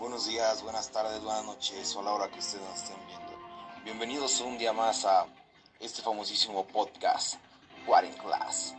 [0.00, 3.32] Buenos días, buenas tardes, buenas noches o a la hora que ustedes nos estén viendo.
[3.84, 5.26] Bienvenidos un día más a
[5.78, 7.34] este famosísimo podcast,
[7.86, 8.74] What in Class.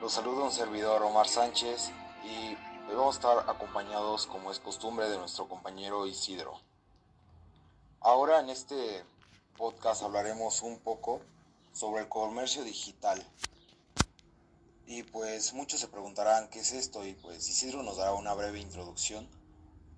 [0.00, 1.90] Los saludo un servidor Omar Sánchez
[2.22, 2.50] y
[2.88, 6.60] hoy vamos a estar acompañados como es costumbre de nuestro compañero Isidro.
[7.98, 9.04] Ahora en este
[9.56, 11.20] podcast hablaremos un poco
[11.72, 13.26] sobre el comercio digital.
[14.86, 18.60] Y pues muchos se preguntarán qué es esto y pues Isidro nos dará una breve
[18.60, 19.28] introducción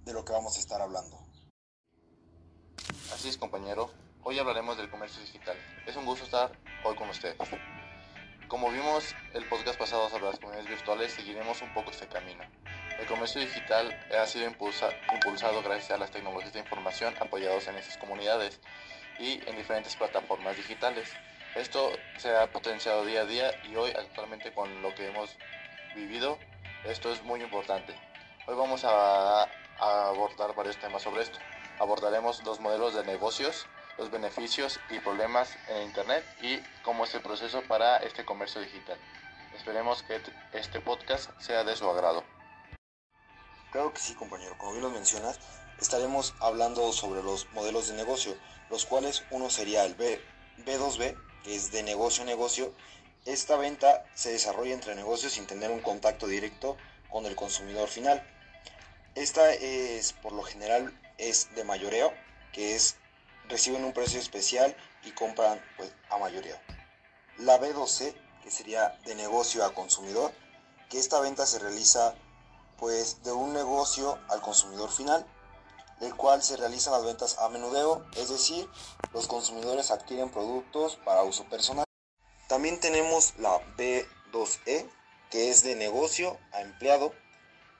[0.06, 1.18] de lo que vamos a estar hablando.
[3.12, 3.90] Así es, compañero.
[4.22, 5.56] Hoy hablaremos del comercio digital.
[5.84, 6.52] Es un gusto estar
[6.84, 7.36] hoy con ustedes.
[8.46, 12.44] Como vimos el podcast pasado sobre las comunidades virtuales, seguiremos un poco este camino.
[13.00, 17.74] El comercio digital ha sido impulsa impulsado gracias a las tecnologías de información apoyados en
[17.74, 18.60] esas comunidades
[19.18, 21.10] y en diferentes plataformas digitales.
[21.56, 25.36] Esto se ha potenciado día a día y hoy actualmente con lo que hemos
[25.96, 26.38] vivido,
[26.84, 27.92] esto es muy importante.
[28.46, 29.48] Hoy vamos a
[29.78, 31.38] a abordar varios temas sobre esto.
[31.78, 33.66] Abordaremos los modelos de negocios,
[33.98, 38.98] los beneficios y problemas en Internet y cómo es el proceso para este comercio digital.
[39.56, 40.20] Esperemos que
[40.52, 42.24] este podcast sea de su agrado.
[43.72, 44.56] Claro que sí, compañero.
[44.58, 45.38] Como bien lo mencionas,
[45.80, 48.36] estaremos hablando sobre los modelos de negocio,
[48.70, 50.20] los cuales uno sería el B,
[50.64, 52.72] B2B, que es de negocio a negocio.
[53.24, 56.76] Esta venta se desarrolla entre negocios sin tener un contacto directo
[57.10, 58.22] con el consumidor final.
[59.16, 62.12] Esta es, por lo general, es de mayoreo,
[62.52, 62.96] que es
[63.48, 66.58] reciben un precio especial y compran pues, a mayoreo.
[67.38, 70.32] La B2C, que sería de negocio a consumidor,
[70.90, 72.14] que esta venta se realiza
[72.76, 75.26] pues de un negocio al consumidor final,
[76.02, 78.68] el cual se realizan las ventas a menudeo, es decir,
[79.14, 81.86] los consumidores adquieren productos para uso personal.
[82.48, 84.90] También tenemos la B2E,
[85.30, 87.14] que es de negocio a empleado,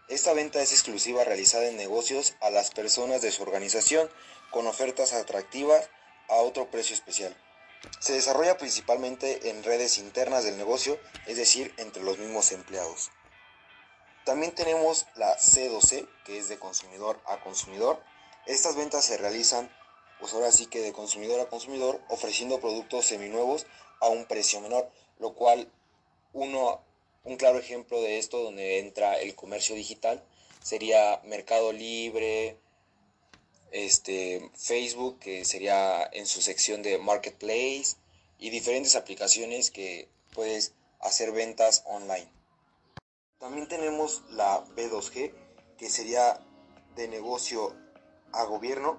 [0.09, 4.09] esta venta es exclusiva realizada en negocios a las personas de su organización
[4.51, 5.89] con ofertas atractivas
[6.29, 7.37] a otro precio especial.
[7.99, 13.11] Se desarrolla principalmente en redes internas del negocio, es decir, entre los mismos empleados.
[14.25, 18.01] También tenemos la C2C, que es de consumidor a consumidor.
[18.47, 19.71] Estas ventas se realizan,
[20.21, 23.67] pues ahora sí que de consumidor a consumidor, ofreciendo productos seminuevos
[24.01, 25.71] a un precio menor, lo cual
[26.33, 26.86] uno
[27.27, 30.23] un claro ejemplo de esto donde entra el comercio digital
[30.63, 32.57] sería Mercado Libre,
[33.73, 37.97] este, Facebook, que sería en su sección de Marketplace,
[38.39, 42.29] y diferentes aplicaciones que puedes hacer ventas online.
[43.39, 45.33] También tenemos la B2G,
[45.79, 46.41] que sería
[46.95, 47.75] de negocio
[48.33, 48.99] a gobierno,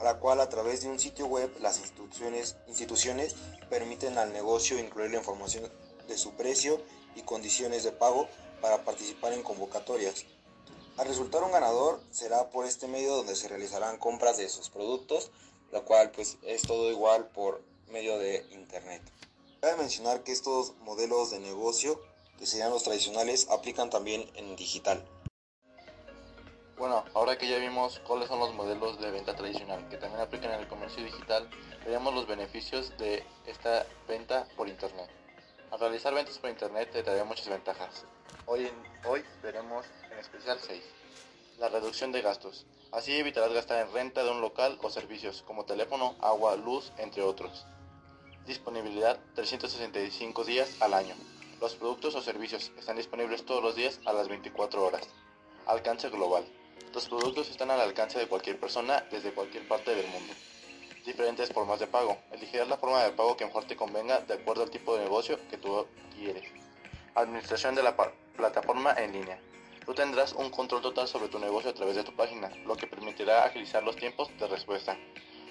[0.00, 3.34] a la cual a través de un sitio web las instituciones, instituciones
[3.68, 5.70] permiten al negocio incluir la información
[6.06, 6.82] de su precio
[7.18, 8.28] y condiciones de pago
[8.62, 10.24] para participar en convocatorias.
[10.96, 15.30] Al resultar un ganador será por este medio donde se realizarán compras de sus productos,
[15.72, 19.02] lo cual pues es todo igual por medio de internet.
[19.60, 22.00] Cabe mencionar que estos modelos de negocio,
[22.38, 25.04] que serían los tradicionales, aplican también en digital.
[26.76, 30.52] Bueno, ahora que ya vimos cuáles son los modelos de venta tradicional que también aplican
[30.52, 31.50] en el comercio digital,
[31.84, 35.10] veremos los beneficios de esta venta por internet.
[35.70, 38.06] Al realizar ventas por internet te trae muchas ventajas.
[38.46, 38.70] Hoy,
[39.04, 40.82] hoy veremos en especial 6.
[41.58, 42.64] La reducción de gastos.
[42.90, 47.22] Así evitarás gastar en renta de un local o servicios como teléfono, agua, luz, entre
[47.22, 47.66] otros.
[48.46, 51.14] Disponibilidad 365 días al año.
[51.60, 55.06] Los productos o servicios están disponibles todos los días a las 24 horas.
[55.66, 56.46] Alcance global.
[56.94, 60.32] Los productos están al alcance de cualquier persona desde cualquier parte del mundo
[61.04, 62.18] diferentes formas de pago.
[62.32, 65.38] Elegirás la forma de pago que mejor te convenga de acuerdo al tipo de negocio
[65.50, 66.44] que tú quieres.
[67.14, 67.96] Administración de la
[68.36, 69.40] plataforma en línea.
[69.84, 72.86] Tú tendrás un control total sobre tu negocio a través de tu página, lo que
[72.86, 74.96] permitirá agilizar los tiempos de respuesta.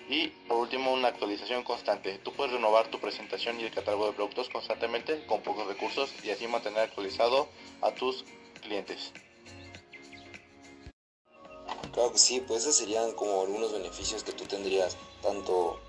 [0.10, 2.20] Y por último, una actualización constante.
[2.20, 6.30] Tú puedes renovar tu presentación y el catálogo de productos constantemente con pocos recursos y
[6.30, 7.50] así mantener actualizado
[7.82, 8.24] a tus
[8.62, 9.12] clientes.
[11.92, 15.80] Claro que sí, pues esos serían como algunos beneficios que tú tendrías, tanto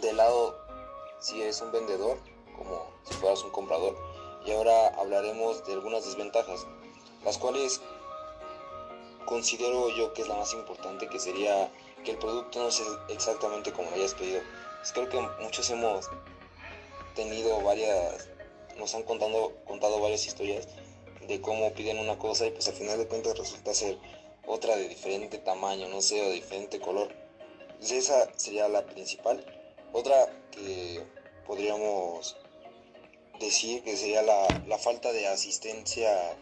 [0.00, 0.58] del lado
[1.20, 2.18] si eres un vendedor
[2.56, 3.96] como si fueras un comprador.
[4.44, 6.66] Y ahora hablaremos de algunas desventajas,
[7.24, 7.80] las cuales
[9.26, 11.70] considero yo que es la más importante, que sería
[12.04, 14.40] que el producto no sea exactamente como lo hayas pedido.
[14.78, 16.08] Pues creo que muchos hemos
[17.14, 18.28] tenido varias,
[18.76, 20.68] nos han contado, contado varias historias
[21.26, 23.98] de cómo piden una cosa y pues al final de cuentas resulta ser
[24.46, 27.12] otra de diferente tamaño, no sé, o de diferente color.
[27.78, 29.44] Pues esa sería la principal.
[29.92, 31.02] Otra que
[31.46, 32.36] podríamos
[33.38, 36.36] decir que sería la, la falta de asistencia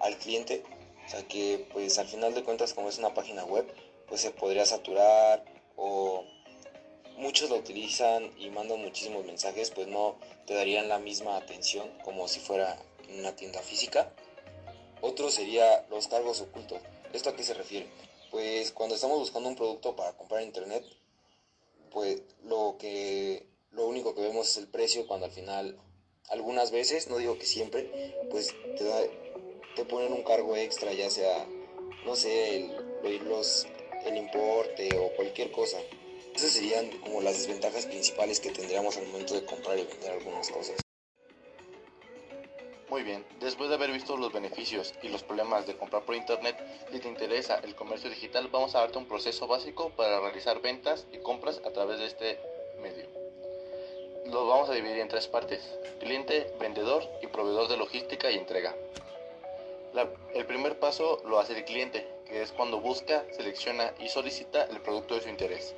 [0.00, 0.62] al cliente.
[1.06, 3.66] O sea que pues al final de cuentas como es una página web,
[4.08, 5.44] pues se podría saturar
[5.76, 6.24] o
[7.16, 10.16] muchos lo utilizan y mandan muchísimos mensajes, pues no
[10.46, 12.76] te darían la misma atención como si fuera
[13.18, 14.12] una tienda física.
[15.00, 16.80] Otro sería los cargos ocultos.
[17.12, 17.86] ¿Esto a qué se refiere?
[18.30, 20.84] Pues cuando estamos buscando un producto para comprar en internet,
[21.90, 25.78] pues lo que lo único que vemos es el precio cuando al final
[26.28, 29.00] algunas veces, no digo que siempre, pues te da,
[29.76, 31.46] te ponen un cargo extra, ya sea
[32.08, 33.66] no sé, el, los,
[34.06, 35.78] el importe o cualquier cosa.
[36.34, 40.50] Esas serían como las desventajas principales que tendríamos al momento de comprar y vender algunas
[40.50, 40.76] cosas.
[42.90, 46.56] Muy bien, después de haber visto los beneficios y los problemas de comprar por internet,
[46.90, 51.06] si te interesa el comercio digital, vamos a darte un proceso básico para realizar ventas
[51.12, 52.40] y compras a través de este
[52.80, 53.06] medio.
[54.32, 58.74] Lo vamos a dividir en tres partes, cliente, vendedor y proveedor de logística y entrega.
[60.32, 64.80] el primer paso lo hace el cliente, que es cuando busca, selecciona y solicita el
[64.80, 65.74] producto de su interés.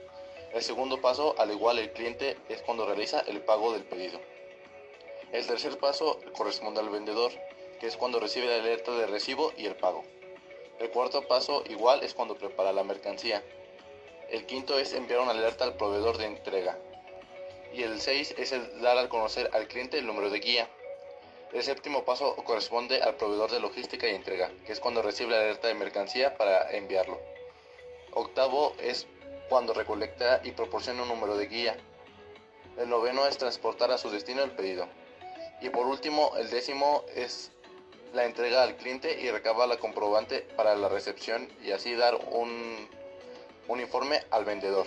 [0.52, 4.20] El segundo paso, al igual el cliente, es cuando realiza el pago del pedido.
[5.32, 7.30] El tercer paso corresponde al vendedor,
[7.78, 10.04] que es cuando recibe la alerta de recibo y el pago.
[10.80, 13.42] El cuarto paso igual es cuando prepara la mercancía.
[14.28, 16.78] El quinto es enviar una alerta al proveedor de entrega.
[17.72, 20.68] Y el seis es el dar a conocer al cliente el número de guía.
[21.52, 25.40] El séptimo paso corresponde al proveedor de logística y entrega, que es cuando recibe la
[25.40, 27.20] alerta de mercancía para enviarlo.
[28.14, 29.06] Octavo es
[29.48, 31.76] cuando recolecta y proporciona un número de guía.
[32.78, 34.88] El noveno es transportar a su destino el pedido.
[35.60, 37.50] Y por último, el décimo es
[38.12, 42.88] la entrega al cliente y recaba la comprobante para la recepción y así dar un,
[43.68, 44.86] un informe al vendedor.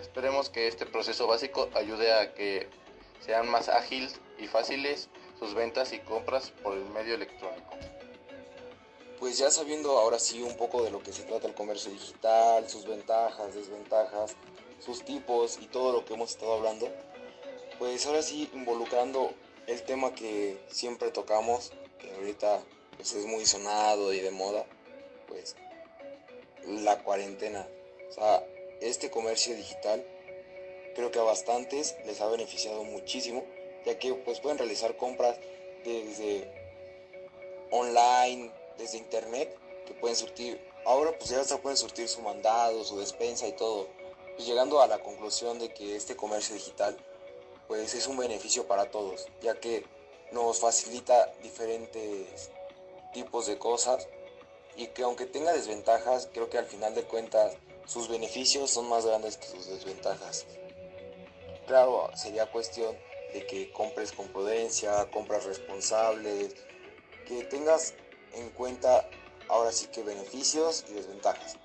[0.00, 2.68] Esperemos que este proceso básico ayude a que
[3.20, 5.08] sean más ágiles y fáciles
[5.38, 7.70] sus ventas y compras por el medio electrónico.
[9.18, 12.68] Pues ya sabiendo ahora sí un poco de lo que se trata el comercio digital,
[12.68, 14.34] sus ventajas, desventajas,
[14.78, 16.88] sus tipos y todo lo que hemos estado hablando,
[17.80, 19.32] pues ahora sí involucrando
[19.66, 22.60] el tema que siempre tocamos, que ahorita
[22.96, 24.66] pues es muy sonado y de moda,
[25.26, 25.56] pues
[26.66, 27.66] la cuarentena.
[28.10, 28.46] O sea,
[28.82, 30.04] este comercio digital
[30.94, 33.46] creo que a bastantes les ha beneficiado muchísimo,
[33.86, 35.38] ya que pues pueden realizar compras
[35.82, 36.52] desde
[37.70, 39.56] online, desde internet,
[39.86, 43.88] que pueden surtir, ahora pues ya hasta pueden surtir su mandado, su despensa y todo,
[44.36, 46.94] pues llegando a la conclusión de que este comercio digital
[47.70, 49.86] pues es un beneficio para todos, ya que
[50.32, 52.50] nos facilita diferentes
[53.12, 54.08] tipos de cosas
[54.74, 57.52] y que aunque tenga desventajas, creo que al final de cuentas
[57.86, 60.46] sus beneficios son más grandes que sus desventajas.
[61.68, 62.92] Claro, sería cuestión
[63.32, 66.56] de que compres con prudencia, compras responsables,
[67.24, 67.94] que tengas
[68.32, 69.08] en cuenta
[69.46, 71.56] ahora sí que beneficios y desventajas.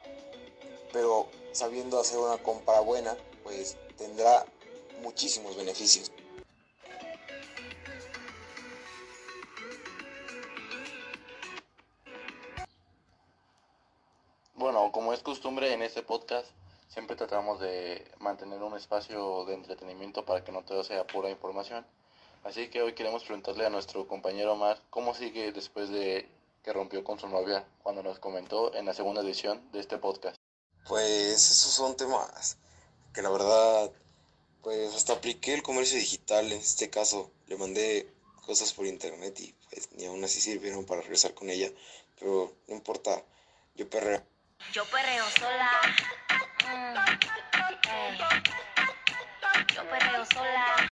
[0.94, 4.46] Pero sabiendo hacer una compra buena, pues tendrá
[5.02, 6.12] muchísimos beneficios.
[14.56, 16.48] Bueno, como es costumbre en este podcast,
[16.88, 21.86] siempre tratamos de mantener un espacio de entretenimiento para que no todo sea pura información.
[22.44, 26.30] Así que hoy queremos preguntarle a nuestro compañero Omar cómo sigue después de
[26.64, 30.36] que rompió con su novia cuando nos comentó en la segunda edición de este podcast.
[30.88, 32.58] Pues esos son temas
[33.14, 33.92] que la verdad
[34.66, 38.12] pues hasta apliqué el comercio digital, en este caso le mandé
[38.48, 41.70] cosas por internet y pues ni aún así sirvieron para regresar con ella,
[42.20, 43.24] pero no importa,
[43.76, 44.24] yo perreo.
[44.74, 45.70] Yo perreo sola.
[46.66, 46.96] Mm,
[49.76, 50.90] yo perreo sola.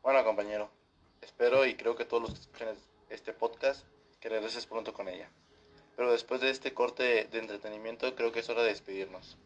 [0.00, 0.70] Bueno compañero,
[1.20, 2.78] espero y creo que todos los que escuchan
[3.10, 3.84] este podcast
[4.20, 5.28] que regreses pronto con ella.
[5.96, 9.36] Pero después de este corte de entretenimiento creo que es hora de despedirnos.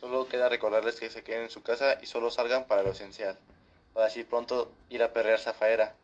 [0.00, 3.38] Solo queda recordarles que se queden en su casa y solo salgan para lo esencial.
[3.92, 5.94] Para así pronto ir a perrear zafaera.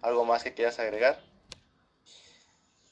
[0.00, 1.20] ¿Algo más que quieras agregar?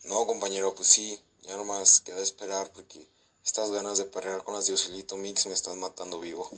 [0.05, 3.07] No, compañero, pues sí, ya nomás queda esperar porque
[3.43, 6.51] estas ganas de perrear con las Dioselito Mix me están matando vivo.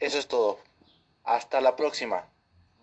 [0.00, 0.58] Eso es todo.
[1.24, 2.24] Hasta la próxima.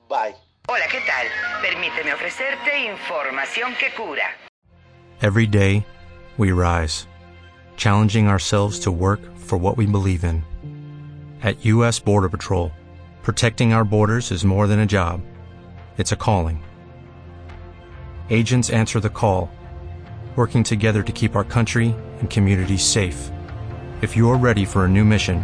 [0.08, 0.36] Bye.
[0.70, 1.28] Hola, ¿qué tal?
[1.62, 4.36] Permíteme ofrecerte información que cura.
[5.22, 5.84] Every day,
[6.38, 7.08] we rise,
[7.76, 10.44] challenging ourselves to work for what we believe in.
[11.42, 12.00] At U.S.
[12.00, 12.72] Border Patrol,
[13.24, 15.22] protecting our borders is more than a job,
[15.98, 16.64] it's a calling.
[18.30, 19.50] Agents answer the call,
[20.36, 23.32] working together to keep our country and communities safe.
[24.02, 25.44] If you're ready for a new mission,